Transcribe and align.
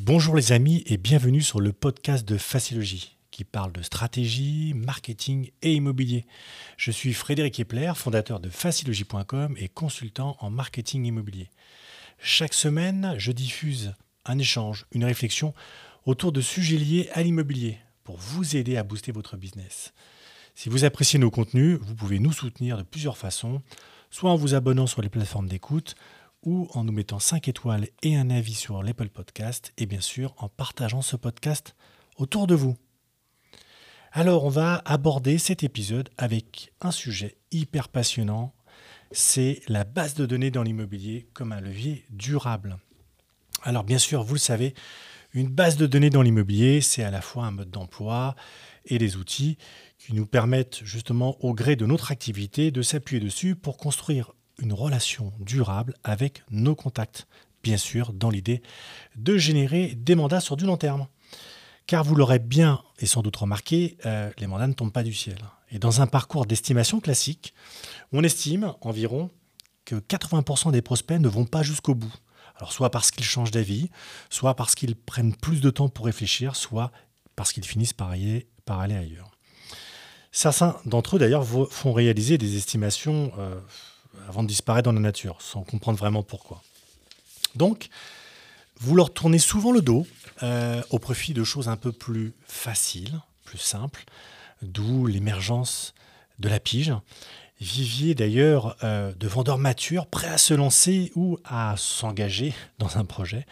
Bonjour 0.00 0.36
les 0.36 0.52
amis 0.52 0.84
et 0.86 0.96
bienvenue 0.96 1.42
sur 1.42 1.60
le 1.60 1.72
podcast 1.72 2.26
de 2.26 2.38
Facilogie 2.38 3.16
qui 3.32 3.42
parle 3.42 3.72
de 3.72 3.82
stratégie, 3.82 4.72
marketing 4.76 5.50
et 5.60 5.74
immobilier. 5.74 6.24
Je 6.76 6.92
suis 6.92 7.12
Frédéric 7.12 7.58
Epler, 7.58 7.92
fondateur 7.96 8.38
de 8.38 8.48
facilogie.com 8.48 9.56
et 9.58 9.68
consultant 9.68 10.36
en 10.38 10.50
marketing 10.50 11.04
immobilier. 11.04 11.50
Chaque 12.20 12.54
semaine, 12.54 13.16
je 13.18 13.32
diffuse 13.32 13.92
un 14.24 14.38
échange, 14.38 14.86
une 14.92 15.04
réflexion 15.04 15.52
autour 16.06 16.30
de 16.30 16.42
sujets 16.42 16.78
liés 16.78 17.08
à 17.12 17.24
l'immobilier 17.24 17.78
pour 18.04 18.18
vous 18.18 18.54
aider 18.54 18.76
à 18.76 18.84
booster 18.84 19.10
votre 19.10 19.36
business. 19.36 19.92
Si 20.54 20.68
vous 20.68 20.84
appréciez 20.84 21.18
nos 21.18 21.32
contenus, 21.32 21.76
vous 21.82 21.96
pouvez 21.96 22.20
nous 22.20 22.32
soutenir 22.32 22.78
de 22.78 22.84
plusieurs 22.84 23.18
façons, 23.18 23.62
soit 24.10 24.30
en 24.30 24.36
vous 24.36 24.54
abonnant 24.54 24.86
sur 24.86 25.02
les 25.02 25.08
plateformes 25.08 25.48
d'écoute, 25.48 25.96
ou 26.42 26.68
en 26.74 26.84
nous 26.84 26.92
mettant 26.92 27.18
5 27.18 27.48
étoiles 27.48 27.88
et 28.02 28.16
un 28.16 28.30
avis 28.30 28.54
sur 28.54 28.82
l'Apple 28.82 29.08
Podcast, 29.08 29.72
et 29.76 29.86
bien 29.86 30.00
sûr 30.00 30.34
en 30.38 30.48
partageant 30.48 31.02
ce 31.02 31.16
podcast 31.16 31.74
autour 32.16 32.46
de 32.46 32.54
vous. 32.54 32.76
Alors 34.12 34.44
on 34.44 34.48
va 34.48 34.82
aborder 34.84 35.38
cet 35.38 35.62
épisode 35.62 36.08
avec 36.16 36.72
un 36.80 36.90
sujet 36.90 37.36
hyper 37.50 37.88
passionnant, 37.88 38.54
c'est 39.12 39.60
la 39.68 39.84
base 39.84 40.14
de 40.14 40.26
données 40.26 40.50
dans 40.50 40.62
l'immobilier 40.62 41.28
comme 41.34 41.52
un 41.52 41.60
levier 41.60 42.04
durable. 42.10 42.78
Alors 43.64 43.84
bien 43.84 43.98
sûr, 43.98 44.22
vous 44.22 44.34
le 44.34 44.40
savez, 44.40 44.74
une 45.34 45.48
base 45.48 45.76
de 45.76 45.86
données 45.86 46.10
dans 46.10 46.22
l'immobilier, 46.22 46.80
c'est 46.80 47.02
à 47.02 47.10
la 47.10 47.20
fois 47.20 47.44
un 47.44 47.50
mode 47.50 47.70
d'emploi 47.70 48.34
et 48.86 48.98
des 48.98 49.16
outils 49.16 49.58
qui 49.98 50.14
nous 50.14 50.26
permettent 50.26 50.80
justement 50.84 51.36
au 51.44 51.52
gré 51.52 51.76
de 51.76 51.84
notre 51.84 52.10
activité 52.10 52.70
de 52.70 52.82
s'appuyer 52.82 53.20
dessus 53.20 53.54
pour 53.54 53.76
construire 53.76 54.32
une 54.58 54.72
relation 54.72 55.32
durable 55.40 55.94
avec 56.04 56.42
nos 56.50 56.74
contacts. 56.74 57.26
Bien 57.62 57.76
sûr, 57.76 58.12
dans 58.12 58.30
l'idée 58.30 58.62
de 59.16 59.36
générer 59.36 59.94
des 59.96 60.14
mandats 60.14 60.40
sur 60.40 60.56
du 60.56 60.64
long 60.64 60.76
terme. 60.76 61.06
Car 61.86 62.04
vous 62.04 62.14
l'aurez 62.14 62.38
bien 62.38 62.82
et 62.98 63.06
sans 63.06 63.22
doute 63.22 63.36
remarqué, 63.36 63.96
euh, 64.04 64.30
les 64.38 64.46
mandats 64.46 64.66
ne 64.66 64.74
tombent 64.74 64.92
pas 64.92 65.02
du 65.02 65.14
ciel. 65.14 65.38
Et 65.70 65.78
dans 65.78 66.00
un 66.00 66.06
parcours 66.06 66.46
d'estimation 66.46 67.00
classique, 67.00 67.54
on 68.12 68.22
estime 68.22 68.74
environ 68.80 69.30
que 69.84 69.96
80% 69.96 70.70
des 70.70 70.82
prospects 70.82 71.20
ne 71.20 71.28
vont 71.28 71.46
pas 71.46 71.62
jusqu'au 71.62 71.94
bout. 71.94 72.14
Alors 72.56 72.72
soit 72.72 72.90
parce 72.90 73.10
qu'ils 73.10 73.24
changent 73.24 73.50
d'avis, 73.50 73.90
soit 74.30 74.54
parce 74.54 74.74
qu'ils 74.74 74.96
prennent 74.96 75.34
plus 75.34 75.60
de 75.60 75.70
temps 75.70 75.88
pour 75.88 76.06
réfléchir, 76.06 76.56
soit 76.56 76.90
parce 77.36 77.52
qu'ils 77.52 77.64
finissent 77.64 77.92
par 77.92 78.10
aller, 78.10 78.46
ailleurs. 78.68 79.30
Certains 80.32 80.76
d'entre 80.84 81.16
eux 81.16 81.18
d'ailleurs 81.18 81.46
font 81.70 81.92
réaliser 81.92 82.36
des 82.36 82.56
estimations 82.56 83.32
euh, 83.38 83.60
avant 84.28 84.42
de 84.42 84.48
disparaître 84.48 84.84
dans 84.84 84.92
la 84.92 85.00
nature, 85.00 85.40
sans 85.40 85.62
comprendre 85.62 85.98
vraiment 85.98 86.22
pourquoi. 86.22 86.62
Donc, 87.54 87.88
vous 88.80 88.94
leur 88.94 89.12
tournez 89.12 89.38
souvent 89.38 89.72
le 89.72 89.82
dos 89.82 90.06
euh, 90.42 90.82
au 90.90 90.98
profit 90.98 91.34
de 91.34 91.44
choses 91.44 91.68
un 91.68 91.76
peu 91.76 91.92
plus 91.92 92.32
faciles, 92.46 93.20
plus 93.44 93.58
simples, 93.58 94.04
d'où 94.62 95.06
l'émergence 95.06 95.94
de 96.38 96.48
la 96.48 96.60
pige. 96.60 96.92
Vivier 97.60 98.14
d'ailleurs 98.14 98.76
euh, 98.84 99.12
de 99.14 99.26
vendeurs 99.26 99.58
matures, 99.58 100.06
prêts 100.06 100.28
à 100.28 100.38
se 100.38 100.54
lancer 100.54 101.10
ou 101.16 101.38
à 101.44 101.74
s'engager 101.76 102.54
dans 102.78 102.98
un 102.98 103.04
projet, 103.04 103.46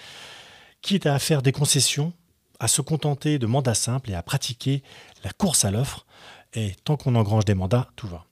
quitte 0.81 1.06
à 1.06 1.19
faire 1.19 1.42
des 1.42 1.53
concessions, 1.53 2.12
à 2.61 2.69
se 2.69 2.81
contenter 2.81 3.39
de 3.39 3.47
mandats 3.47 3.75
simples 3.75 4.11
et 4.11 4.14
à 4.14 4.22
pratiquer 4.22 4.83
la 5.25 5.33
course 5.33 5.64
à 5.64 5.70
l'offre. 5.70 6.06
Et 6.55 6.75
tant 6.84 6.97
qu'on 6.97 7.17
engrange 7.17 7.44
des 7.44 7.55
mandats, 7.55 7.91
tout 7.97 8.06
va. 8.06 8.25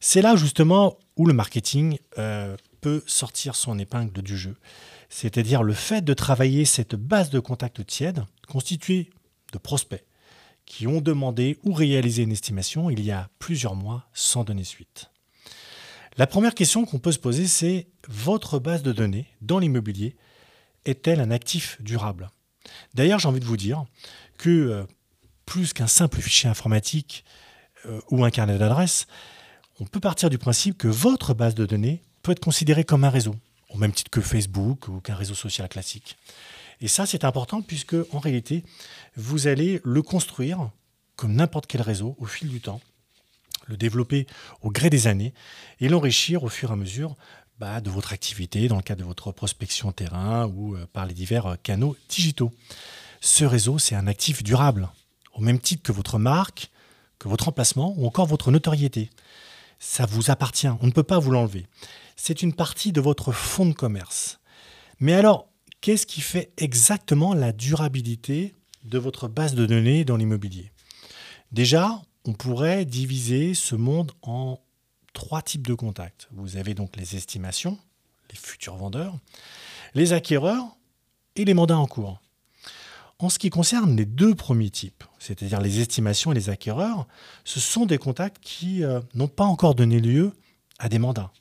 C'est 0.00 0.20
là 0.20 0.34
justement 0.36 0.98
où 1.16 1.26
le 1.26 1.32
marketing 1.32 1.98
euh, 2.18 2.56
peut 2.80 3.02
sortir 3.06 3.54
son 3.54 3.78
épingle 3.78 4.22
du 4.22 4.36
jeu. 4.36 4.56
C'est-à-dire 5.08 5.62
le 5.62 5.74
fait 5.74 6.02
de 6.02 6.14
travailler 6.14 6.64
cette 6.64 6.94
base 6.94 7.30
de 7.30 7.40
contact 7.40 7.86
tiède 7.86 8.24
constituée 8.48 9.10
de 9.52 9.58
prospects 9.58 10.04
qui 10.66 10.86
ont 10.86 11.00
demandé 11.00 11.58
ou 11.62 11.72
réalisé 11.72 12.22
une 12.22 12.32
estimation 12.32 12.90
il 12.90 13.00
y 13.02 13.10
a 13.10 13.28
plusieurs 13.38 13.74
mois 13.74 14.06
sans 14.12 14.44
donner 14.44 14.64
suite. 14.64 15.10
La 16.16 16.26
première 16.26 16.54
question 16.54 16.84
qu'on 16.84 16.98
peut 16.98 17.12
se 17.12 17.18
poser, 17.18 17.46
c'est 17.46 17.88
votre 18.08 18.58
base 18.58 18.82
de 18.82 18.92
données 18.92 19.26
dans 19.40 19.58
l'immobilier 19.58 20.16
est-elle 20.84 21.20
un 21.20 21.30
actif 21.30 21.80
durable? 21.80 22.30
D'ailleurs, 22.94 23.18
j'ai 23.18 23.28
envie 23.28 23.40
de 23.40 23.44
vous 23.44 23.56
dire 23.56 23.84
que 24.38 24.50
euh, 24.50 24.84
plus 25.46 25.72
qu'un 25.72 25.86
simple 25.86 26.20
fichier 26.20 26.48
informatique 26.48 27.24
euh, 27.86 28.00
ou 28.10 28.24
un 28.24 28.30
carnet 28.30 28.58
d'adresses, 28.58 29.06
on 29.80 29.84
peut 29.86 30.00
partir 30.00 30.30
du 30.30 30.38
principe 30.38 30.78
que 30.78 30.88
votre 30.88 31.34
base 31.34 31.54
de 31.54 31.66
données 31.66 32.02
peut 32.22 32.32
être 32.32 32.40
considérée 32.40 32.84
comme 32.84 33.04
un 33.04 33.10
réseau, 33.10 33.34
au 33.70 33.78
même 33.78 33.92
titre 33.92 34.10
que 34.10 34.20
Facebook 34.20 34.88
ou 34.88 35.00
qu'un 35.00 35.14
réseau 35.14 35.34
social 35.34 35.68
classique. 35.68 36.16
Et 36.80 36.88
ça, 36.88 37.06
c'est 37.06 37.24
important 37.24 37.62
puisque, 37.62 37.96
en 38.12 38.18
réalité, 38.18 38.64
vous 39.16 39.46
allez 39.46 39.80
le 39.84 40.02
construire 40.02 40.70
comme 41.16 41.34
n'importe 41.34 41.66
quel 41.66 41.82
réseau 41.82 42.16
au 42.18 42.26
fil 42.26 42.48
du 42.48 42.60
temps, 42.60 42.80
le 43.66 43.76
développer 43.76 44.26
au 44.62 44.70
gré 44.70 44.90
des 44.90 45.06
années 45.06 45.32
et 45.80 45.88
l'enrichir 45.88 46.44
au 46.44 46.48
fur 46.48 46.70
et 46.70 46.72
à 46.72 46.76
mesure 46.76 47.16
bah, 47.58 47.80
de 47.80 47.88
votre 47.88 48.12
activité, 48.12 48.66
dans 48.68 48.76
le 48.76 48.82
cadre 48.82 49.00
de 49.00 49.06
votre 49.06 49.30
prospection 49.32 49.92
terrain 49.92 50.46
ou 50.46 50.74
euh, 50.74 50.86
par 50.92 51.06
les 51.06 51.14
divers 51.14 51.46
euh, 51.46 51.56
canaux 51.62 51.96
digitaux. 52.08 52.52
Ce 53.20 53.44
réseau, 53.44 53.78
c'est 53.78 53.94
un 53.94 54.08
actif 54.08 54.42
durable, 54.42 54.88
au 55.34 55.40
même 55.40 55.60
titre 55.60 55.82
que 55.82 55.92
votre 55.92 56.18
marque, 56.18 56.70
que 57.18 57.28
votre 57.28 57.48
emplacement 57.48 57.94
ou 57.96 58.06
encore 58.06 58.26
votre 58.26 58.50
notoriété 58.50 59.08
ça 59.78 60.06
vous 60.06 60.30
appartient, 60.30 60.68
on 60.80 60.86
ne 60.86 60.92
peut 60.92 61.02
pas 61.02 61.18
vous 61.18 61.30
l'enlever. 61.30 61.66
C'est 62.16 62.42
une 62.42 62.54
partie 62.54 62.92
de 62.92 63.00
votre 63.00 63.32
fonds 63.32 63.66
de 63.66 63.72
commerce. 63.72 64.38
Mais 65.00 65.14
alors, 65.14 65.48
qu'est-ce 65.80 66.06
qui 66.06 66.20
fait 66.20 66.52
exactement 66.56 67.34
la 67.34 67.52
durabilité 67.52 68.54
de 68.84 68.98
votre 68.98 69.28
base 69.28 69.54
de 69.54 69.66
données 69.66 70.04
dans 70.04 70.16
l'immobilier? 70.16 70.72
Déjà, 71.52 72.02
on 72.24 72.32
pourrait 72.32 72.84
diviser 72.84 73.54
ce 73.54 73.74
monde 73.74 74.12
en 74.22 74.58
trois 75.12 75.42
types 75.42 75.66
de 75.66 75.74
contacts. 75.74 76.28
Vous 76.32 76.56
avez 76.56 76.74
donc 76.74 76.96
les 76.96 77.16
estimations, 77.16 77.78
les 78.30 78.36
futurs 78.36 78.76
vendeurs, 78.76 79.16
les 79.94 80.12
acquéreurs 80.12 80.76
et 81.36 81.44
les 81.44 81.54
mandats 81.54 81.78
en 81.78 81.86
cours. 81.86 82.20
En 83.18 83.28
ce 83.28 83.38
qui 83.38 83.50
concerne 83.50 83.96
les 83.96 84.06
deux 84.06 84.34
premiers 84.34 84.70
types, 84.70 85.04
c'est-à-dire 85.24 85.60
les 85.60 85.80
estimations 85.80 86.32
et 86.32 86.34
les 86.34 86.50
acquéreurs, 86.50 87.06
ce 87.44 87.58
sont 87.58 87.86
des 87.86 87.96
contacts 87.96 88.36
qui 88.42 88.84
euh, 88.84 89.00
n'ont 89.14 89.28
pas 89.28 89.44
encore 89.44 89.74
donné 89.74 89.98
lieu 89.98 90.32
à 90.78 90.90
des 90.90 90.98
mandats. 90.98 91.32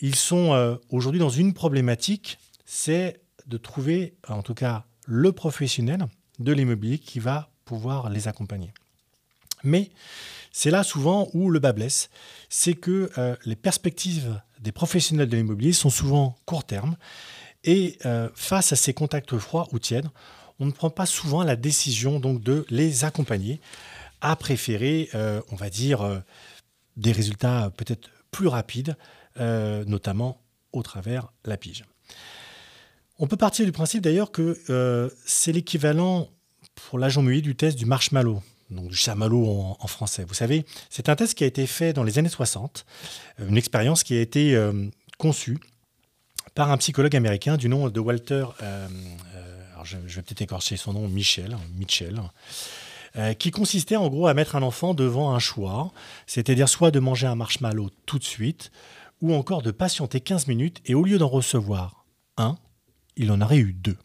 Ils 0.00 0.14
sont 0.14 0.54
euh, 0.54 0.76
aujourd'hui 0.88 1.20
dans 1.20 1.28
une 1.28 1.52
problématique, 1.52 2.38
c'est 2.64 3.20
de 3.46 3.58
trouver 3.58 4.14
en 4.26 4.42
tout 4.42 4.54
cas 4.54 4.86
le 5.04 5.32
professionnel 5.32 6.06
de 6.38 6.52
l'immobilier 6.52 6.98
qui 6.98 7.18
va 7.18 7.50
pouvoir 7.66 8.08
les 8.08 8.26
accompagner. 8.26 8.72
Mais 9.64 9.90
c'est 10.50 10.70
là 10.70 10.82
souvent 10.82 11.28
où 11.34 11.50
le 11.50 11.58
bas 11.58 11.72
blesse, 11.72 12.08
c'est 12.48 12.74
que 12.74 13.10
euh, 13.18 13.36
les 13.44 13.56
perspectives 13.56 14.40
des 14.60 14.72
professionnels 14.72 15.28
de 15.28 15.36
l'immobilier 15.36 15.74
sont 15.74 15.90
souvent 15.90 16.36
court 16.46 16.64
terme 16.64 16.96
et 17.64 17.98
face 18.34 18.74
à 18.74 18.76
ces 18.76 18.92
contacts 18.92 19.38
froids 19.38 19.68
ou 19.72 19.78
tièdes, 19.78 20.10
on 20.60 20.66
ne 20.66 20.70
prend 20.70 20.90
pas 20.90 21.06
souvent 21.06 21.42
la 21.42 21.56
décision 21.56 22.20
donc 22.20 22.42
de 22.42 22.64
les 22.70 23.04
accompagner 23.04 23.60
à 24.20 24.36
préférer, 24.36 25.10
euh, 25.14 25.40
on 25.50 25.56
va 25.56 25.68
dire, 25.68 26.02
euh, 26.02 26.18
des 26.96 27.12
résultats 27.12 27.70
peut-être 27.76 28.08
plus 28.30 28.46
rapides, 28.46 28.96
euh, 29.38 29.84
notamment 29.86 30.40
au 30.72 30.82
travers 30.82 31.28
la 31.44 31.56
pige. 31.56 31.84
On 33.18 33.26
peut 33.26 33.36
partir 33.36 33.64
du 33.64 33.72
principe 33.72 34.02
d'ailleurs 34.02 34.32
que 34.32 35.12
c'est 35.24 35.52
l'équivalent 35.52 36.28
pour 36.74 36.98
l'agent 36.98 37.22
muet 37.22 37.42
du 37.42 37.54
test 37.54 37.78
du 37.78 37.86
marshmallow, 37.86 38.42
donc 38.70 38.88
du 38.88 38.96
chamallow 38.96 39.46
en, 39.46 39.76
en, 39.78 39.86
français. 39.86 40.24
Vous 40.24 40.34
savez, 40.34 40.64
c'est 40.90 41.08
un 41.08 41.14
test 41.14 41.34
qui 41.34 41.44
a 41.44 41.46
été 41.46 41.66
fait 41.68 41.92
dans 41.92 42.02
les 42.02 42.18
années 42.18 42.28
60, 42.28 42.84
une 43.38 43.56
expérience 43.56 44.02
qui 44.02 44.16
a 44.16 44.20
été 44.20 44.58
conçue 45.16 45.58
par 46.56 46.72
un 46.72 46.76
psychologue 46.78 47.14
américain 47.14 47.56
du 47.56 47.68
nom 47.68 47.88
de 47.88 48.00
Walter 48.00 48.46
je, 49.84 49.96
vais 49.96 50.22
peut-être 50.22 50.42
écorcher 50.42 50.76
son 50.76 50.92
nom, 50.92 51.08
Michel, 51.08 51.56
Michel, 51.76 52.20
euh, 53.16 53.34
qui 53.34 53.50
consistait 53.50 53.96
en 53.96 54.08
gros 54.08 54.26
à 54.26 54.34
mettre 54.34 54.56
un 54.56 54.62
enfant 54.62 54.94
devant 54.94 55.34
un 55.34 55.38
choix, 55.38 55.92
c'est-à-dire 56.26 56.68
soit 56.68 56.90
de 56.90 57.00
manger 57.00 57.26
un 57.26 57.34
marshmallow 57.34 57.90
tout 58.06 58.18
de 58.18 58.24
suite, 58.24 58.70
ou 59.20 59.34
encore 59.34 59.62
de 59.62 59.70
patienter 59.70 60.20
15 60.20 60.48
minutes 60.48 60.80
et 60.86 60.94
au 60.94 61.04
lieu 61.04 61.18
d'en 61.18 61.28
recevoir 61.28 62.04
un, 62.36 62.56
il 63.16 63.30
en 63.30 63.40
aurait 63.40 63.58
eu 63.58 63.72
deux. 63.72 63.96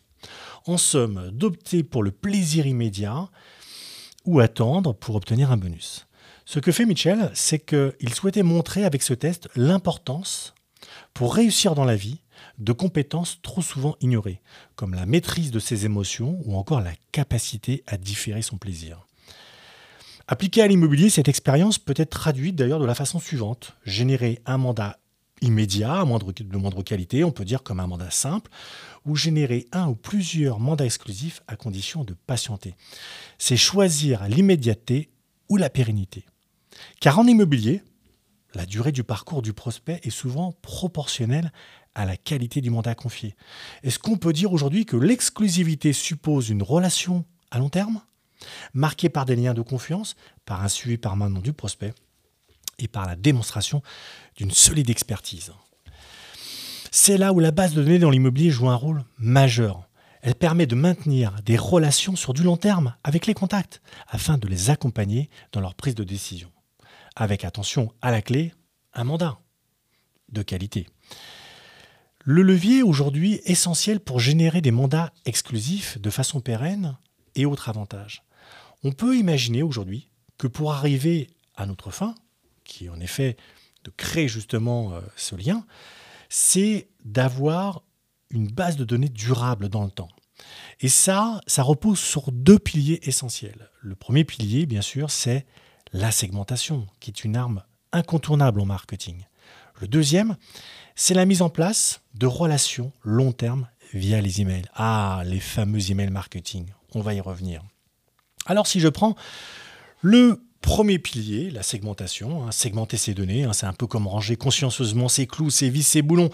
En 0.66 0.78
somme, 0.78 1.32
d'opter 1.32 1.84
pour 1.84 2.04
le 2.04 2.12
plaisir 2.12 2.68
immédiat 2.68 3.30
ou 4.26 4.40
attendre 4.40 4.94
pour 4.94 5.16
obtenir 5.16 5.52
un 5.52 5.58
bonus. 5.58 6.08
Ce 6.46 6.60
que 6.60 6.72
fait 6.72 6.86
Michel, 6.86 7.32
c'est 7.34 7.60
qu'il 7.60 8.14
souhaitait 8.14 8.44
montrer 8.44 8.86
avec 8.86 9.02
ce 9.02 9.14
test 9.14 9.50
l'importance, 9.56 10.54
pour 11.14 11.36
réussir 11.36 11.76
dans 11.76 11.86
la 11.86 11.96
vie, 11.96 12.22
de 12.60 12.74
compétences 12.74 13.40
trop 13.42 13.62
souvent 13.62 13.96
ignorées, 14.02 14.42
comme 14.76 14.94
la 14.94 15.06
maîtrise 15.06 15.52
de 15.52 15.60
ses 15.60 15.86
émotions 15.86 16.40
ou 16.46 16.56
encore 16.56 16.82
la 16.82 16.94
capacité 17.12 17.84
à 17.88 17.98
différer 17.98 18.42
son 18.42 18.58
plaisir. 18.58 19.06
Appliquée 20.28 20.62
à 20.62 20.68
l'immobilier, 20.68 21.10
cette 21.10 21.28
expérience 21.28 21.80
peut 21.80 21.96
être 21.96 22.12
traduite 22.12 22.56
d'ailleurs 22.56 22.80
de 22.80 22.86
la 22.86 22.94
façon 22.94 23.20
suivante. 23.20 23.74
Générer 23.84 24.40
un 24.46 24.60
mandat 24.60 25.00
immédiat, 25.42 26.04
de 26.04 26.58
moindre 26.58 26.84
qualité, 26.84 27.24
on 27.24 27.32
peut 27.32 27.46
dire 27.46 27.64
comme 27.64 27.80
un 27.80 27.88
mandat 27.88 28.12
simple, 28.12 28.52
ou 29.06 29.16
générer 29.16 29.68
un 29.72 29.88
ou 29.88 29.96
plusieurs 29.96 30.60
mandats 30.60 30.86
exclusifs 30.86 31.42
à 31.48 31.56
condition 31.56 32.04
de 32.04 32.14
patienter. 32.14 32.76
C'est 33.38 33.58
choisir 33.58 34.28
l'immédiateté 34.28 35.10
ou 35.48 35.58
la 35.58 35.70
pérennité. 35.70 36.26
Car 37.00 37.18
en 37.18 37.26
immobilier, 37.26 37.82
la 38.54 38.66
durée 38.66 38.92
du 38.92 39.04
parcours 39.04 39.42
du 39.42 39.54
prospect 39.54 40.00
est 40.04 40.10
souvent 40.10 40.54
proportionnelle 40.62 41.52
à 42.00 42.06
la 42.06 42.16
qualité 42.16 42.62
du 42.62 42.70
mandat 42.70 42.96
confié. 42.96 43.36
Est-ce 43.84 44.00
qu'on 44.00 44.16
peut 44.16 44.32
dire 44.32 44.54
aujourd'hui 44.54 44.86
que 44.86 44.96
l'exclusivité 44.96 45.92
suppose 45.92 46.48
une 46.48 46.64
relation 46.64 47.26
à 47.52 47.60
long 47.60 47.68
terme, 47.68 48.02
marquée 48.74 49.10
par 49.10 49.26
des 49.26 49.36
liens 49.36 49.54
de 49.54 49.62
confiance, 49.62 50.16
par 50.46 50.64
un 50.64 50.70
suivi 50.70 50.98
permanent 50.98 51.42
du 51.42 51.52
prospect 51.52 51.94
et 52.78 52.88
par 52.88 53.06
la 53.06 53.18
démonstration 53.18 53.84
d'une 54.38 54.52
solide 54.52 54.90
expertise? 54.90 55.52
C'est 56.90 57.18
là 57.18 57.34
où 57.34 57.42
la 57.42 57.52
base 57.52 57.74
de 57.74 57.84
données 57.84 58.00
dans 58.00 58.12
l'immobilier 58.12 58.50
joue 58.50 58.70
un 58.70 58.76
rôle 58.76 59.04
majeur. 59.18 59.90
Elle 60.22 60.36
permet 60.36 60.68
de 60.68 60.76
maintenir 60.76 61.34
des 61.44 61.58
relations 61.58 62.16
sur 62.16 62.34
du 62.34 62.44
long 62.44 62.56
terme 62.56 62.96
avec 63.04 63.26
les 63.26 63.34
contacts, 63.34 63.82
afin 64.08 64.38
de 64.38 64.48
les 64.48 64.70
accompagner 64.70 65.30
dans 65.52 65.60
leur 65.60 65.76
prise 65.76 65.96
de 65.96 66.06
décision. 66.06 66.50
Avec 67.18 67.44
attention 67.44 67.92
à 68.02 68.10
la 68.10 68.22
clé, 68.22 68.54
un 68.94 69.04
mandat 69.04 69.38
de 70.32 70.44
qualité. 70.44 70.88
Le 72.32 72.44
levier 72.44 72.84
aujourd'hui 72.84 73.42
essentiel 73.46 74.00
pour 74.00 74.20
générer 74.20 74.62
des 74.62 74.70
mandats 74.70 75.12
exclusifs 75.26 76.00
de 76.00 76.12
façon 76.12 76.42
pérenne 76.42 76.96
et 77.34 77.48
autres 77.48 77.70
avantages. 77.70 78.22
On 78.84 78.92
peut 78.92 79.18
imaginer 79.18 79.64
aujourd'hui 79.64 80.12
que 80.38 80.46
pour 80.46 80.72
arriver 80.72 81.32
à 81.56 81.66
notre 81.66 81.90
fin, 81.90 82.14
qui 82.66 82.86
est 82.86 82.90
en 82.90 83.00
effet 83.00 83.36
de 83.84 83.90
créer 83.90 84.28
justement 84.28 84.94
euh, 84.94 85.02
ce 85.16 85.36
lien, 85.36 85.66
c'est 86.30 86.90
d'avoir 87.04 87.82
une 88.30 88.52
base 88.52 88.78
de 88.78 88.86
données 88.86 89.10
durable 89.10 89.68
dans 89.68 89.84
le 89.84 89.90
temps. 89.90 90.12
Et 90.82 90.88
ça, 90.88 91.42
ça 91.48 91.64
repose 91.64 91.98
sur 91.98 92.32
deux 92.32 92.60
piliers 92.60 93.00
essentiels. 93.02 93.72
Le 93.82 93.96
premier 93.96 94.24
pilier, 94.24 94.68
bien 94.68 94.84
sûr, 94.84 95.10
c'est 95.10 95.48
la 95.94 96.12
segmentation, 96.12 96.86
qui 97.00 97.10
est 97.10 97.24
une 97.24 97.36
arme 97.36 97.64
incontournable 97.92 98.62
en 98.62 98.66
marketing. 98.68 99.26
Le 99.80 99.88
deuxième, 99.88 100.36
c'est 100.96 101.14
la 101.14 101.26
mise 101.26 101.42
en 101.42 101.50
place 101.50 102.02
de 102.14 102.28
relations 102.28 102.92
long 103.04 103.32
terme 103.32 103.68
via 103.94 104.20
les 104.20 104.42
emails. 104.42 104.66
Ah, 104.76 105.24
les 105.26 105.40
fameux 105.40 105.92
emails 105.92 106.12
marketing. 106.12 106.66
On 106.94 107.02
va 107.02 107.14
y 107.14 107.22
revenir. 107.22 107.64
Alors, 108.46 108.68
si 108.68 108.82
je 108.82 108.90
prends 108.90 109.16
le 110.02 110.44
premier 110.60 111.00
pilier, 111.00 111.50
la 111.50 111.64
segmentation, 111.64 112.46
hein, 112.46 112.52
segmenter 112.52 112.98
ses 112.98 113.14
données, 113.14 113.46
hein, 113.46 113.54
c'est 113.54 113.66
un 113.66 113.74
peu 113.74 113.88
comme 113.88 114.08
ranger 114.08 114.36
consciencieusement 114.36 115.08
ses 115.08 115.28
clous, 115.28 115.50
ses 115.50 115.70
vis, 115.70 115.84
ses 115.84 116.02
boulons 116.02 116.30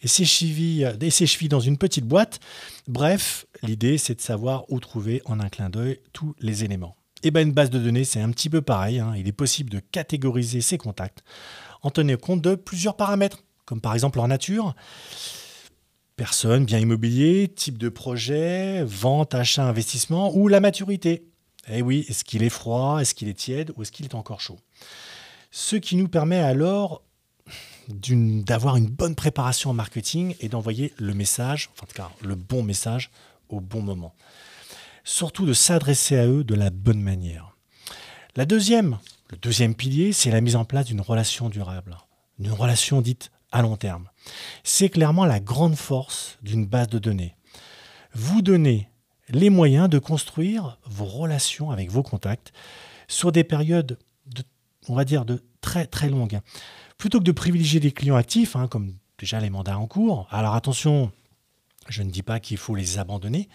et 0.00 0.08
ses 0.08 0.24
chevilles, 0.24 0.88
dans 1.50 1.60
une 1.60 1.76
petite 1.76 2.06
boîte. 2.06 2.40
Bref, 2.88 3.44
l'idée, 3.62 3.98
c'est 3.98 4.14
de 4.14 4.22
savoir 4.22 4.64
où 4.70 4.80
trouver 4.80 5.20
en 5.26 5.38
un 5.38 5.50
clin 5.50 5.68
d'œil 5.68 6.00
tous 6.14 6.34
les 6.40 6.64
éléments. 6.64 6.96
Et 7.22 7.28
eh 7.28 7.30
bien, 7.30 7.42
une 7.42 7.52
base 7.52 7.70
de 7.70 7.78
données, 7.78 8.04
c'est 8.04 8.20
un 8.20 8.30
petit 8.30 8.48
peu 8.48 8.62
pareil. 8.62 9.00
Hein. 9.00 9.14
Il 9.16 9.26
est 9.26 9.32
possible 9.32 9.70
de 9.70 9.80
catégoriser 9.80 10.60
ses 10.60 10.78
contacts 10.78 11.24
en 11.82 11.90
tenant 11.90 12.16
compte 12.16 12.42
de 12.42 12.54
plusieurs 12.54 12.96
paramètres, 12.96 13.44
comme 13.64 13.80
par 13.80 13.94
exemple 13.94 14.18
leur 14.18 14.28
nature, 14.28 14.74
personne, 16.16 16.64
bien 16.64 16.78
immobilier, 16.78 17.48
type 17.48 17.78
de 17.78 17.88
projet, 17.88 18.82
vente, 18.84 19.34
achat, 19.34 19.64
investissement, 19.64 20.34
ou 20.34 20.48
la 20.48 20.60
maturité. 20.60 21.26
Eh 21.68 21.82
oui, 21.82 22.06
est-ce 22.08 22.24
qu'il 22.24 22.42
est 22.42 22.48
froid, 22.48 23.00
est-ce 23.00 23.14
qu'il 23.14 23.28
est 23.28 23.34
tiède, 23.34 23.72
ou 23.76 23.82
est-ce 23.82 23.92
qu'il 23.92 24.06
est 24.06 24.14
encore 24.14 24.40
chaud? 24.40 24.58
Ce 25.50 25.76
qui 25.76 25.96
nous 25.96 26.08
permet 26.08 26.38
alors 26.38 27.02
d'avoir 27.88 28.76
une 28.76 28.88
bonne 28.88 29.14
préparation 29.14 29.70
en 29.70 29.74
marketing 29.74 30.34
et 30.40 30.48
d'envoyer 30.48 30.92
le 30.98 31.14
message, 31.14 31.70
enfin 31.72 31.84
en 31.84 31.86
tout 31.86 31.94
cas 31.94 32.10
le 32.26 32.34
bon 32.34 32.62
message 32.62 33.10
au 33.48 33.60
bon 33.60 33.80
moment. 33.80 34.14
Surtout 35.04 35.46
de 35.46 35.52
s'adresser 35.52 36.16
à 36.16 36.26
eux 36.26 36.42
de 36.42 36.54
la 36.54 36.70
bonne 36.70 37.00
manière. 37.00 37.56
La 38.34 38.44
deuxième, 38.44 38.98
le 39.30 39.36
deuxième 39.38 39.74
pilier, 39.74 40.12
c'est 40.12 40.30
la 40.30 40.40
mise 40.40 40.56
en 40.56 40.64
place 40.64 40.86
d'une 40.86 41.00
relation 41.00 41.48
durable, 41.48 41.96
d'une 42.38 42.52
relation 42.52 43.00
dite 43.00 43.30
à 43.50 43.62
long 43.62 43.76
terme. 43.76 44.08
C'est 44.62 44.88
clairement 44.88 45.24
la 45.24 45.40
grande 45.40 45.76
force 45.76 46.38
d'une 46.42 46.66
base 46.66 46.88
de 46.88 46.98
données. 46.98 47.36
Vous 48.14 48.42
donnez 48.42 48.88
les 49.28 49.50
moyens 49.50 49.88
de 49.88 49.98
construire 49.98 50.78
vos 50.84 51.04
relations 51.04 51.70
avec 51.70 51.90
vos 51.90 52.02
contacts 52.02 52.52
sur 53.08 53.32
des 53.32 53.44
périodes, 53.44 53.98
de, 54.26 54.42
on 54.88 54.94
va 54.94 55.04
dire, 55.04 55.24
de 55.24 55.44
très 55.60 55.86
très 55.86 56.08
longues. 56.08 56.40
Plutôt 56.98 57.18
que 57.18 57.24
de 57.24 57.32
privilégier 57.32 57.80
des 57.80 57.92
clients 57.92 58.16
actifs, 58.16 58.56
hein, 58.56 58.68
comme 58.68 58.94
déjà 59.18 59.40
les 59.40 59.50
mandats 59.50 59.78
en 59.78 59.86
cours. 59.86 60.28
Alors 60.30 60.54
attention, 60.54 61.10
je 61.88 62.02
ne 62.02 62.10
dis 62.10 62.22
pas 62.22 62.40
qu'il 62.40 62.56
faut 62.58 62.74
les 62.74 62.98
abandonner. 62.98 63.48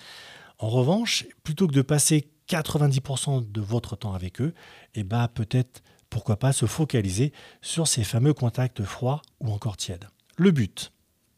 En 0.59 0.69
revanche, 0.69 1.25
plutôt 1.43 1.67
que 1.67 1.73
de 1.73 1.81
passer 1.81 2.30
90% 2.51 3.51
de 3.51 3.61
votre 3.61 3.95
temps 3.95 4.13
avec 4.13 4.41
eux, 4.41 4.53
et 4.95 5.01
eh 5.01 5.03
ben, 5.03 5.27
peut-être, 5.27 5.81
pourquoi 6.09 6.37
pas, 6.37 6.51
se 6.51 6.65
focaliser 6.65 7.31
sur 7.61 7.87
ces 7.87 8.03
fameux 8.03 8.33
contacts 8.33 8.83
froids 8.83 9.21
ou 9.39 9.51
encore 9.51 9.77
tièdes. 9.77 10.09
Le 10.37 10.51
but, 10.51 10.91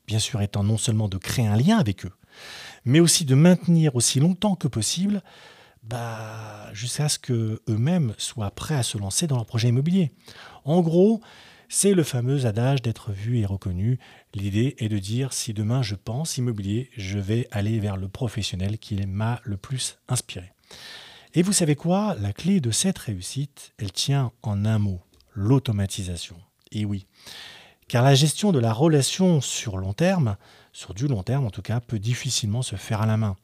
bien 0.08 0.20
sûr, 0.20 0.42
étant 0.42 0.64
non 0.64 0.78
seulement 0.78 1.10
de 1.10 1.18
créer 1.18 1.46
un 1.46 1.56
lien 1.56 1.78
avec 1.78 2.06
eux, 2.06 2.12
mais 2.86 3.00
aussi 3.00 3.26
de 3.26 3.36
maintenir 3.36 3.96
aussi 3.96 4.20
longtemps 4.20 4.56
que 4.56 4.68
possible 4.68 5.22
bah, 5.84 6.74
jusqu'à 6.74 7.10
ce 7.10 7.20
qu'eux-mêmes 7.20 8.14
soient 8.18 8.52
prêts 8.52 8.76
à 8.76 8.84
se 8.84 8.98
lancer 8.98 9.28
dans 9.28 9.36
leur 9.36 9.46
projet 9.46 9.68
immobilier. 9.68 10.12
En 10.66 10.82
gros, 10.82 11.22
c'est 11.68 11.94
le 11.94 12.04
fameux 12.04 12.46
adage 12.46 12.82
d'être 12.82 13.12
vu 13.12 13.40
et 13.40 13.46
reconnu. 13.46 14.00
L'idée 14.34 14.76
est 14.78 14.90
de 14.90 15.00
dire 15.00 15.34
si 15.34 15.54
demain 15.54 15.82
je 15.82 15.96
pense 15.96 16.38
immobilier, 16.38 16.90
je 16.96 17.20
vais 17.20 17.48
aller 17.52 17.80
vers 17.80 17.98
le 17.98 18.08
professionnel 18.08 18.78
qui 18.78 18.96
m'a 19.06 19.42
le 19.44 19.58
plus 19.58 19.98
inspiré. 20.08 20.53
Et 21.34 21.42
vous 21.42 21.54
savez 21.54 21.76
quoi? 21.76 22.16
La 22.20 22.34
clé 22.34 22.60
de 22.60 22.72
cette 22.72 22.98
réussite, 22.98 23.74
elle 23.78 23.92
tient 23.92 24.32
en 24.44 24.66
un 24.66 24.78
mot, 24.78 25.02
l'automatisation. 25.34 26.38
Et 26.72 26.86
oui, 26.86 27.08
car 27.88 28.04
la 28.04 28.16
gestion 28.16 28.52
de 28.52 28.60
la 28.60 28.74
relation 28.74 29.42
sur 29.42 29.78
long 29.78 29.94
terme, 29.94 30.38
sur 30.72 30.94
du 30.94 31.08
long 31.08 31.24
terme 31.24 31.46
en 31.46 31.52
tout 31.52 31.62
cas, 31.62 31.80
peut 31.80 32.00
difficilement 32.00 32.62
se 32.62 32.76
faire 32.76 33.02
à 33.02 33.06
la 33.06 33.18
main. 33.18 33.36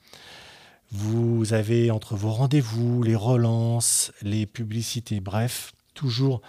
Vous 0.91 1.53
avez 1.53 1.91
entre 1.91 2.15
vos 2.15 2.31
rendez-vous, 2.31 3.03
les 3.03 3.15
relances, 3.15 4.11
les 4.21 4.45
publicités, 4.45 5.19
bref, 5.19 5.73
toujours 5.93 6.41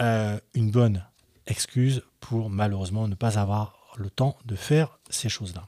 euh, 0.00 0.38
une 0.54 0.70
bonne 0.70 1.04
excuse 1.46 2.02
pour 2.20 2.50
malheureusement 2.50 3.08
ne 3.08 3.14
pas 3.14 3.38
avoir 3.38 3.76
le 3.96 4.10
temps 4.10 4.36
de 4.44 4.54
faire 4.54 4.98
ces 5.08 5.28
choses-là. 5.28 5.66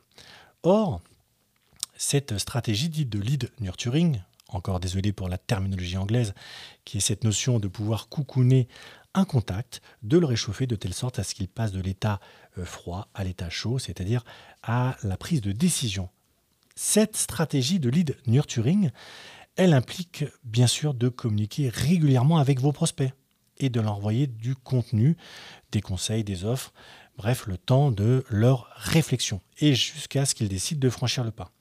Or, 0.63 1.01
cette 1.97 2.39
stratégie 2.39 2.89
dite 2.89 3.09
de 3.09 3.19
lead 3.19 3.51
nurturing, 3.61 4.23
encore 4.55 4.81
désolé 4.81 5.13
pour 5.13 5.29
la 5.29 5.39
terminologie 5.39 5.97
anglaise, 5.97 6.35
qui 6.85 6.99
est 6.99 7.01
cette 7.01 7.25
notion 7.25 7.59
de 7.59 7.69
pouvoir 7.69 8.09
coucouner 8.09 8.69
un 9.15 9.25
contact, 9.25 9.83
de 10.03 10.19
le 10.19 10.27
réchauffer 10.27 10.67
de 10.67 10.77
telle 10.77 10.95
sorte 10.95 11.19
à 11.19 11.25
ce 11.25 11.35
qu'il 11.35 11.49
passe 11.49 11.73
de 11.73 11.81
l'état 11.81 12.21
euh, 12.59 12.65
froid 12.65 13.09
à 13.15 13.25
l'état 13.25 13.51
chaud, 13.51 13.79
c'est-à-dire 13.79 14.25
à 14.63 14.97
la 15.03 15.17
prise 15.17 15.41
de 15.41 15.53
décision. 15.53 16.09
Cette 16.75 17.17
stratégie 17.17 17.79
de 17.79 17.91
lead 17.91 18.17
nurturing, 18.27 18.91
elle 19.57 19.75
implique 19.75 20.25
bien 20.45 20.67
sûr 20.67 20.95
de 20.95 21.09
communiquer 21.09 21.69
régulièrement 21.69 22.39
avec 22.39 22.61
vos 22.61 22.73
prospects 22.73 23.13
et 23.59 23.69
de 23.69 23.81
leur 23.81 23.97
envoyer 23.97 24.27
du 24.27 24.57
contenu, 24.57 25.17
des 25.71 25.83
conseils, 25.83 26.25
des 26.25 26.45
offres, 26.45 26.73
bref, 27.17 27.47
le 27.47 27.59
temps 27.59 27.91
de 27.91 28.25
leur 28.31 28.69
réflexion, 28.77 29.41
et 29.59 29.75
jusqu'à 29.75 30.25
ce 30.25 30.35
qu'ils 30.35 30.49
décident 30.49 30.81
de 30.81 30.91
franchir 30.91 31.23
le 31.23 31.31
pas. 31.31 31.53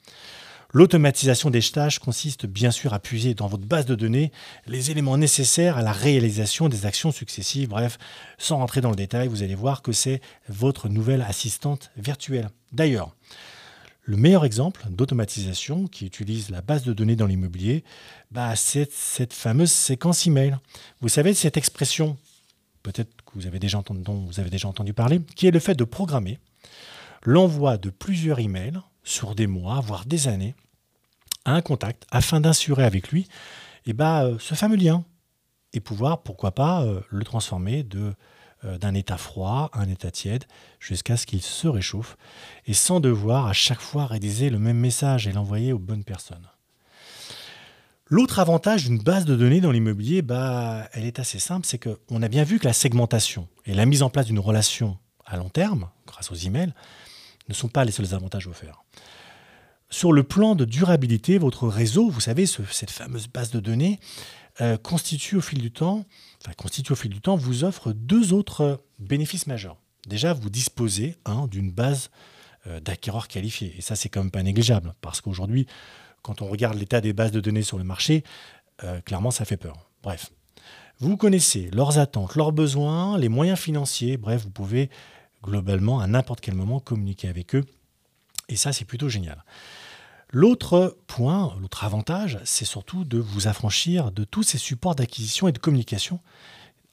L'automatisation 0.74 1.50
des 1.50 1.62
tâches 1.62 2.00
consiste 2.00 2.46
bien 2.46 2.72
sûr 2.72 2.94
à 2.94 3.00
puiser 3.00 3.34
dans 3.34 3.48
votre 3.48 3.66
base 3.66 3.86
de 3.86 3.96
données 3.96 4.32
les 4.68 4.90
éléments 4.90 5.18
nécessaires 5.18 5.78
à 5.78 5.82
la 5.82 5.92
réalisation 5.92 6.70
des 6.70 6.86
actions 6.86 7.12
successives. 7.12 7.68
Bref, 7.68 7.98
sans 8.38 8.58
rentrer 8.58 8.80
dans 8.80 8.90
le 8.90 8.96
détail, 8.96 9.28
vous 9.28 9.44
allez 9.44 9.56
voir 9.56 9.82
que 9.82 9.92
c'est 9.92 10.22
votre 10.48 10.88
nouvelle 10.88 11.24
assistante 11.24 11.92
virtuelle. 11.98 12.50
D'ailleurs, 12.72 13.14
le 14.04 14.16
meilleur 14.16 14.46
exemple 14.46 14.86
d'automatisation 14.90 15.88
qui 15.88 16.06
utilise 16.06 16.50
la 16.50 16.62
base 16.62 16.84
de 16.84 16.94
données 16.94 17.18
dans 17.18 17.28
l'immobilier, 17.28 17.84
bah, 18.32 18.56
c'est 18.56 18.92
cette 18.92 19.34
fameuse 19.34 19.72
séquence 19.72 20.26
email. 20.26 20.56
Vous 21.02 21.10
savez, 21.10 21.34
cette 21.34 21.58
expression, 21.58 22.18
peut-être 22.82 23.12
que 23.26 23.32
vous 23.36 23.46
avez 23.46 23.60
déjà 23.60 23.78
entendu, 23.78 24.02
dont 24.02 24.26
vous 24.26 24.40
avez 24.40 24.50
déjà 24.50 24.70
entendu 24.70 24.94
parler, 24.94 25.22
qui 25.36 25.48
est 25.48 25.52
le 25.52 25.60
fait 25.60 25.76
de 25.76 25.84
programmer 25.84 26.40
l'envoi 27.24 27.78
de 27.78 27.90
plusieurs 27.90 28.40
emails 28.40 28.80
sur 29.04 29.36
des 29.36 29.48
mois, 29.48 29.80
voire 29.80 30.06
des 30.06 30.28
années, 30.28 30.56
à 31.46 31.54
un 31.54 31.62
contact 31.62 32.06
afin 32.12 32.40
d'insurer 32.40 32.84
avec 32.84 33.12
lui 33.12 33.28
eh 33.86 33.94
ben, 33.94 34.38
ce 34.40 34.54
fameux 34.54 34.76
lien 34.76 35.04
et 35.74 35.80
pouvoir, 35.80 36.22
pourquoi 36.22 36.52
pas, 36.52 36.84
euh, 36.84 37.02
le 37.10 37.24
transformer 37.24 37.86
euh, 37.96 38.78
d'un 38.78 38.94
état 38.94 39.18
froid 39.18 39.70
à 39.74 39.80
un 39.80 39.90
état 39.90 40.12
tiède 40.12 40.46
jusqu'à 40.80 41.18
ce 41.18 41.26
qu'il 41.26 41.42
se 41.42 41.68
réchauffe 41.68 42.18
et 42.68 42.74
sans 42.74 43.00
devoir 43.00 43.48
à 43.48 43.54
chaque 43.54 43.80
fois 43.80 44.06
rédiger 44.06 44.50
le 44.50 44.60
même 44.60 44.78
message 44.78 45.28
et 45.28 45.32
l'envoyer 45.32 45.74
aux 45.74 45.80
bonnes 45.80 46.04
personnes. 46.04 46.48
L'autre 48.08 48.40
avantage 48.40 48.84
d'une 48.84 49.00
base 49.00 49.24
de 49.24 49.38
données 49.38 49.62
dans 49.62 49.72
l'immobilier, 49.72 50.22
bah, 50.22 50.90
elle 50.92 51.06
est 51.06 51.18
assez 51.18 51.40
simple, 51.40 51.66
c'est 51.66 51.80
qu'on 51.80 52.22
a 52.22 52.28
bien 52.28 52.44
vu 52.44 52.60
que 52.60 52.68
la 52.68 52.74
segmentation 52.74 53.48
et 53.66 53.74
la 53.74 53.86
mise 53.86 54.04
en 54.04 54.10
place 54.10 54.26
d'une 54.26 54.40
relation 54.40 54.98
à 55.26 55.38
long 55.38 55.48
terme, 55.48 55.90
grâce 56.06 56.30
aux 56.30 56.36
emails, 56.36 56.74
ne 57.50 57.54
sont 57.54 57.70
pas 57.70 57.86
les 57.86 57.92
seuls 57.92 58.14
avantages 58.14 58.48
offerts. 58.48 58.84
Sur 59.90 60.14
le 60.14 60.24
plan 60.24 60.56
de 60.56 60.64
durabilité, 60.64 61.38
votre 61.38 61.68
réseau, 61.68 62.10
vous 62.10 62.22
savez, 62.22 62.46
cette 62.46 62.92
fameuse 62.92 63.28
base 63.28 63.52
de 63.52 63.60
données, 63.60 64.00
euh, 64.62 64.78
constitue 64.78 65.36
au 65.36 65.42
fil 65.42 65.60
du 65.60 65.72
temps, 65.72 66.06
vous 67.36 67.64
offre 67.64 67.92
deux 67.92 68.34
autres 68.34 68.82
bénéfices 69.00 69.48
majeurs. 69.48 69.78
Déjà, 70.08 70.34
vous 70.34 70.50
disposez 70.50 71.16
d'une 71.50 71.72
base 71.72 72.10
euh, 72.68 72.80
d'acquéreurs 72.80 73.28
qualifiés. 73.28 73.74
Et 73.78 73.82
ça, 73.82 73.96
c'est 73.96 74.08
quand 74.10 74.22
même 74.22 74.32
pas 74.32 74.44
négligeable, 74.44 74.94
parce 75.02 75.20
qu'aujourd'hui, 75.20 75.68
quand 76.22 76.42
on 76.42 76.48
regarde 76.48 76.78
l'état 76.78 77.02
des 77.02 77.14
bases 77.14 77.32
de 77.32 77.40
données 77.40 77.64
sur 77.64 77.78
le 77.78 77.84
marché, 77.84 78.24
euh, 78.84 79.02
clairement, 79.02 79.32
ça 79.32 79.46
fait 79.46 79.58
peur. 79.58 79.90
Bref, 80.04 80.32
vous 81.00 81.18
connaissez 81.18 81.70
leurs 81.72 81.98
attentes, 81.98 82.36
leurs 82.36 82.52
besoins, 82.52 83.18
les 83.18 83.30
moyens 83.30 83.60
financiers, 83.60 84.18
bref, 84.18 84.44
vous 84.44 84.52
pouvez 84.52 84.90
globalement 85.44 86.00
à 86.00 86.08
n'importe 86.08 86.42
quel 86.42 86.56
moment 86.56 86.80
communiquer 86.80 87.28
avec 87.28 87.56
eux. 87.56 87.66
Et 88.50 88.56
ça, 88.56 88.74
c'est 88.74 88.86
plutôt 88.86 89.10
génial. 89.10 89.44
L'autre 90.34 90.98
point, 91.08 91.56
l'autre 91.60 91.84
avantage, 91.84 92.40
c'est 92.46 92.66
surtout 92.66 93.04
de 93.04 93.18
vous 93.18 93.48
affranchir 93.48 94.12
de 94.12 94.24
tous 94.24 94.44
ces 94.44 94.58
supports 94.58 94.96
d'acquisition 94.96 95.48
et 95.48 95.52
de 95.52 95.58
communication, 95.58 96.22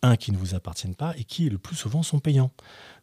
un 0.02 0.16
qui 0.16 0.32
ne 0.32 0.36
vous 0.36 0.54
appartiennent 0.54 0.94
pas 0.94 1.14
et 1.16 1.24
qui 1.24 1.48
le 1.48 1.58
plus 1.58 1.76
souvent 1.76 2.02
sont 2.02 2.18
payants, 2.18 2.50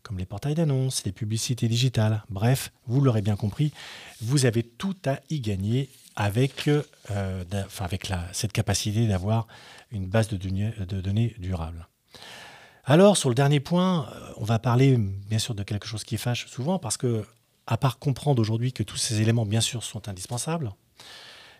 comme 0.03 0.17
les 0.17 0.25
portails 0.25 0.55
d'annonces, 0.55 1.05
les 1.05 1.11
publicités 1.11 1.67
digitales. 1.67 2.23
Bref, 2.29 2.71
vous 2.85 3.01
l'aurez 3.01 3.21
bien 3.21 3.35
compris, 3.35 3.71
vous 4.21 4.45
avez 4.45 4.63
tout 4.63 4.95
à 5.05 5.19
y 5.29 5.39
gagner 5.39 5.89
avec, 6.17 6.67
euh, 6.67 7.43
cette 8.33 8.51
capacité 8.51 9.07
d'avoir 9.07 9.47
une 9.91 10.05
base 10.05 10.27
de 10.27 11.01
données 11.01 11.35
durable. 11.39 11.87
Alors, 12.87 13.17
sur 13.17 13.29
le 13.29 13.35
dernier 13.35 13.59
point, 13.59 14.07
euh, 14.13 14.33
on 14.37 14.43
va 14.43 14.59
parler 14.59 14.95
bien 14.95 15.39
sûr 15.39 15.55
de 15.55 15.63
quelque 15.63 15.87
chose 15.87 16.03
qui 16.03 16.17
fâche 16.17 16.45
souvent 16.45 16.77
parce 16.77 16.97
que 16.97 17.25
à 17.65 17.77
part 17.77 17.97
comprendre 17.97 18.39
aujourd'hui 18.39 18.73
que 18.73 18.83
tous 18.83 18.97
ces 18.97 19.21
éléments, 19.21 19.47
bien 19.47 19.59
sûr, 19.59 19.83
sont 19.83 20.07
indispensables, 20.07 20.71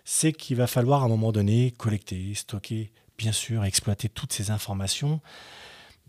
c'est 0.03 0.33
qu'il 0.33 0.55
va 0.55 0.67
falloir 0.67 1.01
à 1.01 1.05
un 1.05 1.09
moment 1.09 1.31
donné 1.31 1.71
collecter, 1.71 2.35
stocker, 2.35 2.91
bien 3.17 3.31
sûr, 3.31 3.65
exploiter 3.65 4.07
toutes 4.07 4.33
ces 4.33 4.51
informations. 4.51 5.19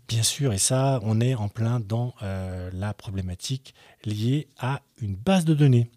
Bien 0.07 0.21
sûr, 0.21 0.53
et 0.53 0.59
ça, 0.59 0.99
on 1.01 1.19
est 1.19 1.33
en 1.33 1.49
plein 1.49 1.79
dans 1.79 2.13
euh, 2.21 2.69
la 2.71 2.93
problématique 2.93 3.73
liée 4.05 4.47
à 4.59 4.81
une 5.01 5.15
base 5.15 5.45
de 5.45 5.55
données. 5.55 5.89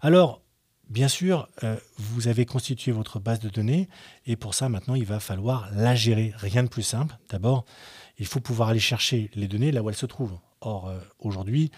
Alors, 0.00 0.42
bien 0.90 1.08
sûr, 1.08 1.48
euh, 1.62 1.76
vous 1.98 2.26
avez 2.26 2.46
constitué 2.46 2.90
votre 2.90 3.20
base 3.20 3.38
de 3.38 3.48
données, 3.48 3.88
et 4.26 4.34
pour 4.34 4.54
ça, 4.54 4.68
maintenant, 4.68 4.96
il 4.96 5.06
va 5.06 5.20
falloir 5.20 5.70
la 5.72 5.94
gérer. 5.94 6.34
Rien 6.36 6.64
de 6.64 6.68
plus 6.68 6.82
simple. 6.82 7.16
D'abord, 7.30 7.64
il 8.18 8.26
faut 8.26 8.40
pouvoir 8.40 8.70
aller 8.70 8.80
chercher 8.80 9.30
les 9.34 9.48
données 9.48 9.72
là 9.72 9.82
où 9.82 9.90
elles 9.90 9.96
se 9.96 10.06
trouvent. 10.06 10.38
Or, 10.60 10.88
euh, 10.88 10.98
aujourd'hui, 11.18 11.70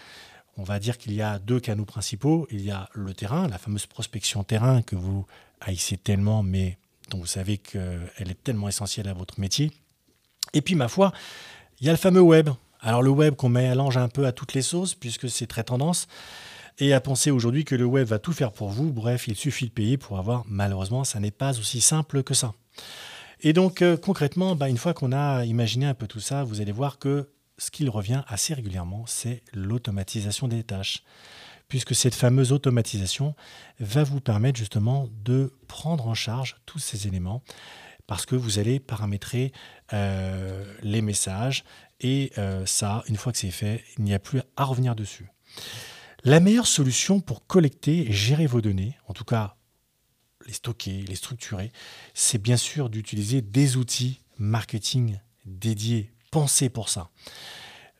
on 0.57 0.63
va 0.63 0.79
dire 0.79 0.97
qu'il 0.97 1.13
y 1.13 1.21
a 1.21 1.39
deux 1.39 1.59
canaux 1.59 1.85
principaux. 1.85 2.47
Il 2.51 2.61
y 2.61 2.71
a 2.71 2.89
le 2.93 3.13
terrain, 3.13 3.47
la 3.47 3.57
fameuse 3.57 3.85
prospection 3.85 4.43
terrain 4.43 4.81
que 4.81 4.95
vous 4.95 5.25
haïssez 5.61 5.97
tellement, 5.97 6.43
mais 6.43 6.77
dont 7.09 7.19
vous 7.19 7.25
savez 7.25 7.57
qu'elle 7.57 8.11
est 8.19 8.43
tellement 8.43 8.67
essentielle 8.69 9.07
à 9.07 9.13
votre 9.13 9.39
métier. 9.39 9.71
Et 10.53 10.61
puis, 10.61 10.75
ma 10.75 10.87
foi, 10.87 11.11
il 11.79 11.87
y 11.87 11.89
a 11.89 11.93
le 11.93 11.97
fameux 11.97 12.21
web. 12.21 12.49
Alors 12.81 13.01
le 13.01 13.09
web 13.09 13.35
qu'on 13.35 13.49
mélange 13.49 13.97
un 13.97 14.07
peu 14.07 14.25
à 14.25 14.31
toutes 14.31 14.53
les 14.53 14.61
sauces, 14.61 14.95
puisque 14.95 15.29
c'est 15.29 15.47
très 15.47 15.63
tendance, 15.63 16.07
et 16.77 16.93
à 16.93 17.01
penser 17.01 17.29
aujourd'hui 17.29 17.65
que 17.65 17.75
le 17.75 17.85
web 17.85 18.07
va 18.07 18.19
tout 18.19 18.31
faire 18.31 18.53
pour 18.53 18.69
vous. 18.69 18.91
Bref, 18.91 19.27
il 19.27 19.35
suffit 19.35 19.65
de 19.65 19.71
payer 19.71 19.97
pour 19.97 20.17
avoir. 20.17 20.43
Malheureusement, 20.47 21.03
ça 21.03 21.19
n'est 21.19 21.31
pas 21.31 21.57
aussi 21.59 21.81
simple 21.81 22.23
que 22.23 22.33
ça. 22.33 22.53
Et 23.41 23.53
donc 23.53 23.81
euh, 23.81 23.97
concrètement, 23.97 24.55
bah, 24.55 24.69
une 24.69 24.77
fois 24.77 24.93
qu'on 24.93 25.11
a 25.11 25.45
imaginé 25.45 25.85
un 25.85 25.93
peu 25.93 26.07
tout 26.07 26.19
ça, 26.19 26.43
vous 26.43 26.61
allez 26.61 26.71
voir 26.71 26.99
que 26.99 27.29
ce 27.57 27.71
qu'il 27.71 27.89
revient 27.89 28.23
assez 28.27 28.53
régulièrement, 28.53 29.05
c'est 29.07 29.43
l'automatisation 29.53 30.47
des 30.47 30.63
tâches. 30.63 31.03
Puisque 31.67 31.93
cette 31.93 32.15
fameuse 32.15 32.51
automatisation 32.51 33.35
va 33.79 34.03
vous 34.03 34.21
permettre 34.21 34.57
justement 34.57 35.07
de 35.23 35.53
prendre 35.67 36.07
en 36.07 36.15
charge 36.15 36.57
tous 36.65 36.79
ces 36.79 37.05
éléments 37.07 37.43
parce 38.07 38.25
que 38.25 38.35
vous 38.35 38.57
allez 38.57 38.79
paramétrer 38.79 39.51
euh, 39.93 40.65
les 40.81 41.03
messages 41.03 41.63
et 42.01 42.31
euh, 42.39 42.65
ça, 42.65 43.03
une 43.07 43.17
fois 43.17 43.31
que 43.31 43.37
c'est 43.37 43.51
fait, 43.51 43.83
il 43.99 44.03
n'y 44.03 44.15
a 44.15 44.19
plus 44.19 44.41
à 44.57 44.63
revenir 44.63 44.95
dessus. 44.95 45.29
La 46.23 46.39
meilleure 46.39 46.65
solution 46.65 47.19
pour 47.19 47.45
collecter 47.45 48.09
et 48.09 48.11
gérer 48.11 48.47
vos 48.47 48.61
données, 48.61 48.97
en 49.07 49.13
tout 49.13 49.25
cas 49.25 49.57
les 50.49 50.55
stocker, 50.55 51.03
les 51.03 51.15
structurer, 51.15 51.71
c'est 52.15 52.41
bien 52.41 52.57
sûr 52.57 52.89
d'utiliser 52.89 53.41
des 53.41 53.77
outils 53.77 54.19
marketing 54.39 55.19
dédiés 55.45 56.11
pensé 56.31 56.69
pour 56.69 56.89
ça. 56.89 57.09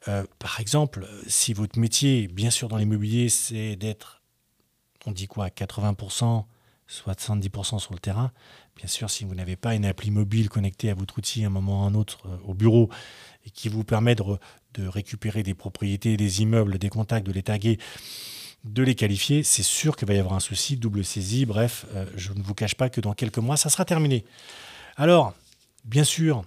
Euh, 0.08 0.26
par 0.40 0.60
exemple, 0.60 1.08
si 1.28 1.54
votre 1.54 1.78
métier, 1.78 2.28
bien 2.28 2.50
sûr 2.50 2.68
dans 2.68 2.78
l'immobilier, 2.78 3.30
c'est 3.30 3.76
d'être, 3.76 4.24
on 5.06 5.12
dit 5.12 5.28
quoi, 5.28 5.50
80%, 5.50 6.46
70% 6.90 7.78
sur 7.78 7.94
le 7.94 8.00
terrain, 8.00 8.32
bien 8.76 8.88
sûr, 8.88 9.12
si 9.12 9.26
vous 9.26 9.36
n'avez 9.36 9.56
pas 9.56 9.76
une 9.76 9.86
appli 9.86 10.10
mobile 10.10 10.50
connectée 10.50 10.90
à 10.90 10.96
votre 10.96 11.20
outil 11.20 11.44
à 11.44 11.48
un 11.48 11.52
moment 11.52 11.82
ou 11.82 11.86
à 11.86 11.88
un 11.88 11.94
autre 11.94 12.26
euh, 12.26 12.38
au 12.46 12.56
bureau 12.56 12.90
et 13.46 13.52
qui 13.52 13.70
vous 13.70 13.84
permet 13.84 14.16
de, 14.16 14.24
récupérer 14.78 15.44
des 15.44 15.54
propriétés, 15.54 16.18
des 16.18 16.42
immeubles, 16.42 16.80
des 16.80 16.90
contacts, 16.90 17.28
de 17.28 17.32
les 17.32 17.44
taguer, 17.44 17.78
de 18.64 18.84
les 18.84 18.96
qualifier, 18.96 19.44
c'est 19.44 19.64
sûr 19.64 19.96
qu'il 19.96 20.08
va 20.08 20.14
y 20.14 20.20
avoir 20.20 20.36
un 20.36 20.40
souci, 20.40 20.78
double 20.78 21.06
saisie, 21.06 21.46
bref, 21.46 21.86
euh, 21.96 22.06
je 22.16 22.34
ne 22.34 22.42
vous 22.42 22.54
cache 22.54 22.76
pas 22.76 22.90
que 22.90 23.00
dans 23.00 23.14
quelques 23.14 23.38
mois, 23.38 23.58
ça 23.58 23.70
sera 23.70 23.86
terminé. 23.86 24.26
Alors, 24.98 25.34
bien 25.86 26.04
sûr, 26.04 26.44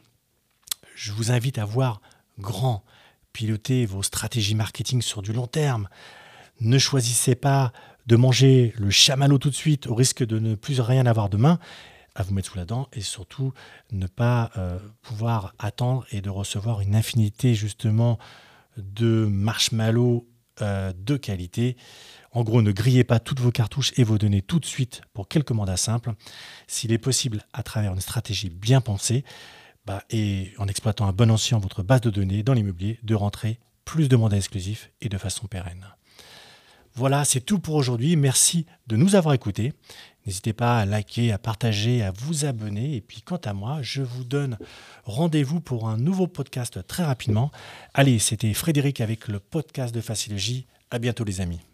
je 0.95 1.13
vous 1.13 1.31
invite 1.31 1.59
à 1.59 1.65
voir 1.65 2.03
grand, 2.39 2.85
piloter 3.33 3.87
vos 3.87 4.03
stratégies 4.03 4.55
marketing 4.55 5.01
sur 5.01 5.23
du 5.23 5.33
long 5.33 5.47
terme. 5.47 5.89
Ne 6.61 6.79
choisissez 6.79 7.35
pas 7.35 7.73
de 8.07 8.17
manger 8.17 8.75
le 8.77 8.91
chamallow 8.91 9.39
tout 9.39 9.51
de 9.51 9.55
suite 9.55 9.87
au 9.87 9.95
risque 9.95 10.25
de 10.25 10.39
ne 10.39 10.55
plus 10.55 10.81
rien 10.81 11.07
avoir 11.07 11.29
demain 11.29 11.59
à 12.15 12.23
vous 12.23 12.35
mettre 12.35 12.51
sous 12.51 12.59
la 12.59 12.65
dent 12.65 12.89
et 12.93 13.01
surtout 13.01 13.53
ne 13.91 14.07
pas 14.07 14.51
euh, 14.57 14.79
pouvoir 15.01 15.55
attendre 15.59 16.05
et 16.11 16.21
de 16.21 16.29
recevoir 16.29 16.81
une 16.81 16.95
infinité 16.95 17.55
justement 17.55 18.19
de 18.77 19.27
marshmallows 19.27 20.27
euh, 20.61 20.93
de 20.97 21.17
qualité. 21.17 21.77
En 22.33 22.45
gros, 22.45 22.63
ne 22.63 22.73
grillez 22.73 23.05
pas 23.05 23.21
toutes 23.21 23.41
vos 23.41 23.51
cartouches 23.51 23.93
et 23.97 24.05
vos 24.05 24.19
données 24.19 24.43
tout 24.43 24.61
de 24.61 24.67
suite 24.67 25.03
pour 25.13 25.29
quelques 25.29 25.51
mandats 25.53 25.77
simples. 25.77 26.13
S'il 26.67 26.93
est 26.93 26.99
possible, 26.99 27.45
à 27.53 27.63
travers 27.63 27.93
une 27.93 28.01
stratégie 28.01 28.51
bien 28.51 28.81
pensée, 28.81 29.25
bah, 29.87 30.03
et 30.11 30.53
en 30.59 30.69
exploitant 30.69 31.07
un 31.07 31.13
bon 31.13 31.31
ancien 31.31 31.59
votre 31.59 31.83
base 31.83 32.01
de 32.03 32.11
données 32.11 32.43
dans 32.43 32.55
l'immobilier, 32.55 32.99
de 33.03 33.15
rentrer 33.15 33.59
plus 33.85 34.09
de 34.09 34.17
mandats 34.17 34.37
exclusifs 34.37 34.91
et 35.01 35.09
de 35.09 35.19
façon 35.19 35.47
pérenne. 35.47 35.87
Voilà, 36.95 37.25
c'est 37.25 37.41
tout 37.41 37.59
pour 37.59 37.75
aujourd'hui. 37.75 38.17
Merci 38.17 38.67
de 38.87 38.97
nous 38.97 39.15
avoir 39.15 39.35
écoutés. 39.35 39.73
N'hésitez 40.27 40.53
pas 40.53 40.79
à 40.79 40.85
liker, 40.85 41.33
à 41.33 41.39
partager, 41.39 42.03
à 42.03 42.13
vous 42.13 42.45
abonner. 42.45 42.97
Et 42.97 43.01
puis 43.01 43.23
quant 43.23 43.41
à 43.45 43.53
moi, 43.53 43.79
je 43.83 44.03
vous 44.03 44.25
donne 44.25 44.59
rendez-vous 45.05 45.61
pour 45.61 45.89
un 45.89 45.97
nouveau 45.97 46.27
podcast 46.27 46.87
très 46.87 47.05
rapidement. 47.05 47.51
Allez, 47.95 48.19
c'était 48.19 48.55
Frédéric 48.55 49.01
avec 49.01 49.29
le 49.29 49.41
podcast 49.41 49.95
de 49.95 50.01
Facilogie. 50.01 50.67
À 50.91 50.99
bientôt 50.99 51.25
les 51.25 51.41
amis. 51.41 51.72